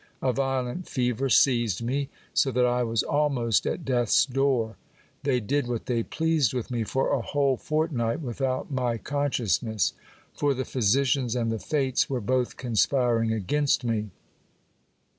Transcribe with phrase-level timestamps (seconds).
[0.19, 4.75] A violent fever seized me, so that I was almost at death's door.
[5.21, 9.93] They did what they pleased with me for a whole fortnight, without my con sciousness;
[10.33, 14.09] for the physicians and the fates were both conspiring against me.